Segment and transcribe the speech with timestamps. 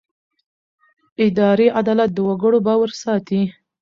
[1.25, 3.41] اداري عدالت د وګړو باور ساتي.